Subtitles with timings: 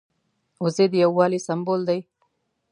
[0.63, 1.99] وزې د یو والي سمبول دي